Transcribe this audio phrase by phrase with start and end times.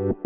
[0.00, 0.16] Good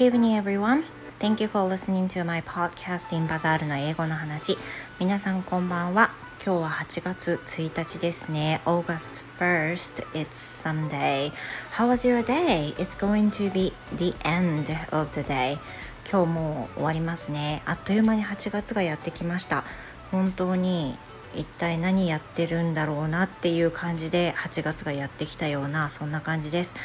[0.00, 0.86] evening, everyone.
[1.18, 4.56] Thank you for listening to my podcast in Bazaar の英語の話。
[4.98, 6.12] 皆さんこんばんは。
[6.42, 8.62] 今日は8月1日ですね。
[8.64, 11.30] August 1st, it's Sunday.
[11.72, 12.74] How was your day?
[12.76, 15.58] It's going to be the end of the day.
[16.10, 17.60] 今日も終わりますね。
[17.66, 19.62] あっという間に8月がやってきました。
[20.10, 20.96] 本当に
[21.35, 26.75] 一体何やってるんだろうなっていう感じで8月がやってきたようなそんな感じです。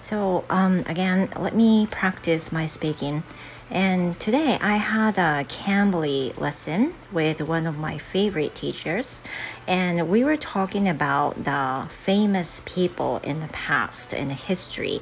[0.00, 3.22] So, um, again, let me practice my speaking.
[3.70, 9.24] And today I had a Cambly lesson with one of my favorite teachers,
[9.66, 15.00] and we were talking about the famous people in the past in history.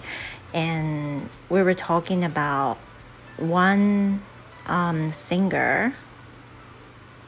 [0.54, 2.78] And we were talking about
[3.38, 4.22] one
[4.66, 5.94] um, singer,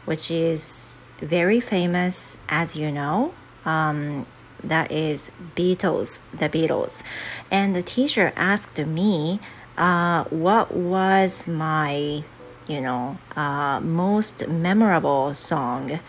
[0.05, 3.34] which is very famous, as you know.
[3.66, 4.26] Um,
[4.64, 7.04] that is Beatles, the Beatles.
[7.52, 9.40] And the teacher asked me,
[9.78, 12.24] uh, what was my,
[12.68, 16.00] you know, uh, most memorable song?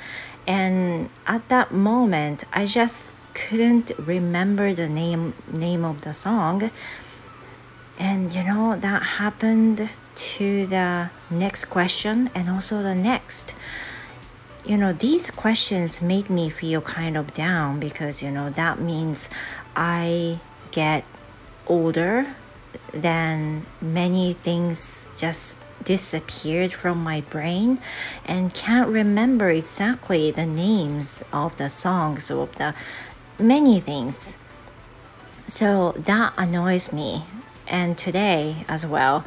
[0.46, 6.70] And at that moment, I just couldn't remember the name name of the song.
[7.98, 13.54] And you know that happened to the next question and also the next
[14.64, 19.30] you know, these questions make me feel kind of down because, you know, that means
[19.74, 21.04] I get
[21.66, 22.34] older,
[22.92, 27.80] then many things just disappeared from my brain
[28.26, 32.74] and can't remember exactly the names of the songs of the
[33.38, 34.38] many things.
[35.46, 37.24] So that annoys me.
[37.66, 39.24] And today as well,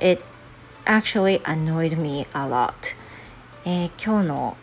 [0.00, 0.24] it
[0.86, 2.94] actually annoyed me a lot.
[3.64, 4.56] えー、今日の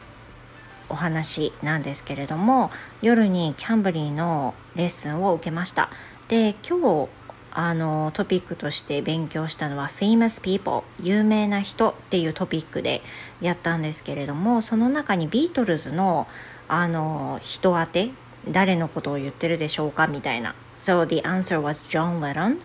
[0.90, 5.90] お話なんですけれども夜にキャンブリーのレッスンを受けました。
[6.28, 7.10] で今日
[7.52, 13.02] あのトピックとして勉強したのは famous people 有名な人っていうトピックで
[13.42, 16.28] やったんですけれどもその中にビートルズの
[16.68, 18.12] あの人当て
[18.48, 20.56] 誰のことを言ってるでしょうかみたいな。
[20.78, 22.60] So the answer was John Lennon.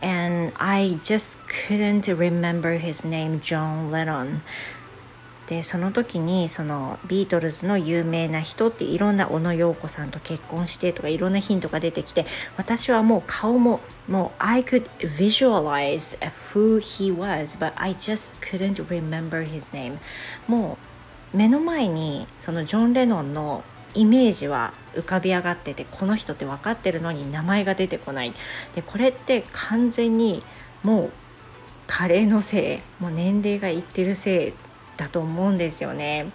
[0.00, 4.42] And I just couldn't remember his name John Lennon.
[5.48, 12.26] でその時にそのビートルズの有名な人っていろんな小野洋子さんと結婚してとかいろんなヒントが出てきて
[12.58, 16.18] 私はもう顔ももう I could visualize
[16.52, 19.98] who he was but I just couldn't remember his name.
[20.46, 20.76] も
[21.32, 28.34] う目の前にそのジョン・レノンのイメージは浮かび上がっててこの人って分かってるのに名前が出てこない。
[28.74, 30.42] でこれって完全に
[30.82, 31.12] もう
[31.86, 34.52] 加齢のせいもう年齢がいってるせい
[34.98, 36.26] だと思うんですよね。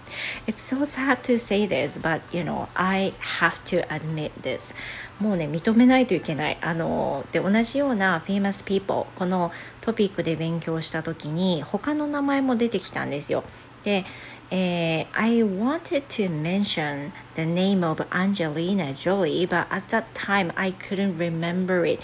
[0.48, 4.74] It's so sad to say this, but you know, I have to admit this.
[5.20, 6.58] もうね、認めないといけない。
[6.60, 13.44] あの、で、同じような famous people、このトピックで勉強した時に、他の名前も出てきたんですよ。
[13.84, 14.04] で、
[14.50, 21.84] えー、I wanted to mention the name of Angelina Jolie, but at that time I couldn't remember
[21.84, 22.00] it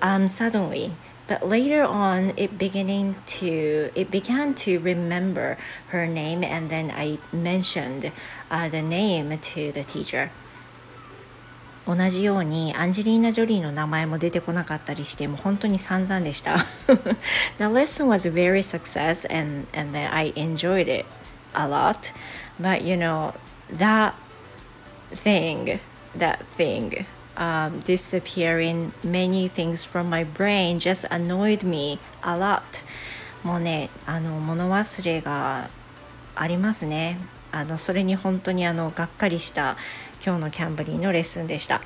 [0.00, 0.92] um, suddenly.
[1.27, 5.57] But later on, it beginning to it began to remember
[5.87, 8.11] her name, and then I mentioned
[8.49, 10.31] uh, the name to the teacher.
[11.87, 16.57] 同じようにアンジェリーナ・ジョリーの名前も出てこなかったりしてもう本当に散々でした。
[17.57, 21.05] The lesson was very success and, and then I enjoyed it
[21.53, 22.13] a lot.
[22.59, 23.33] But you know,
[23.77, 24.13] that
[25.11, 25.79] thing,
[26.17, 27.05] that thing
[27.36, 32.62] um, disappearing many things from my brain just annoyed me a lot
[33.44, 35.70] もうねあの物忘れが
[36.34, 37.18] ありますね
[37.52, 39.76] あのそれに本当にあのがっかりした
[40.24, 41.80] 今日のキャンブリーのレッスンでした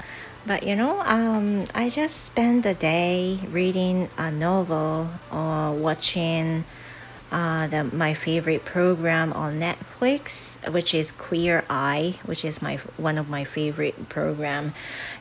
[0.47, 6.65] But you know, um, I just spent the day reading a novel or watching
[7.32, 13.18] uh, the, my favorite program on Netflix, which is Queer Eye, which is my one
[13.18, 14.74] of my favorite program,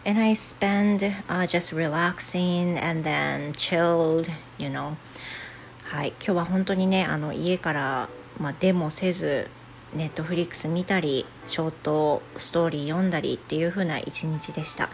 [0.05, 4.97] and I spend uh, just relaxing and then chilled, you know.
[5.85, 8.09] はい、今日は本当にねあの家から、
[8.41, 9.49] まあ、デモせず
[9.95, 14.89] ネットフリックス見たりショートストーリー読んだりっていう風な一日でした。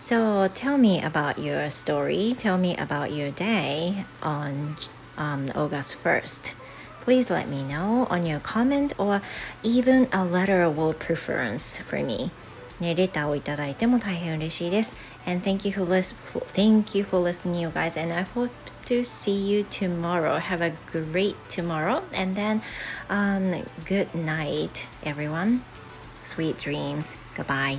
[0.00, 2.34] So tell me about your story.
[2.34, 4.74] Tell me about your day on
[5.16, 6.52] um, August 1st.
[7.00, 9.22] Please let me know on your comment or
[9.62, 12.30] even a letter will preference for me.
[12.80, 14.96] ね、レターをいただいても大変嬉しいです。
[15.24, 15.86] And thank you for,
[16.52, 18.00] thank you for listening, you guys.
[18.00, 18.50] And I hope
[18.86, 20.38] to see you tomorrow.
[20.38, 22.02] Have a great tomorrow.
[22.12, 22.60] And then,
[23.08, 25.62] um, good night, everyone.
[26.24, 27.16] Sweet dreams.
[27.36, 27.78] Goodbye.